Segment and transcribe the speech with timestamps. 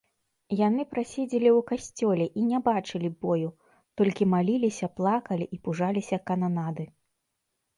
[0.67, 3.49] Яны праседзелі ў касцёле і не бачылі бою,
[4.01, 6.83] толькі маліліся, плакалі і пужаліся кананады.